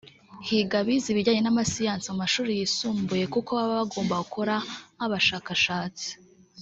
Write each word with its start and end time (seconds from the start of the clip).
“Higa 0.47 0.75
abize 0.81 1.07
ibijyanye 1.09 1.41
n’amasiyanse 1.43 2.07
mu 2.09 2.17
mashuri 2.23 2.49
yisumbuye 2.59 3.23
kuko 3.33 3.49
baba 3.57 3.73
bagomba 3.81 4.21
gukora 4.23 4.53
nk’ 4.95 5.01
abashakashatsi 5.05 6.09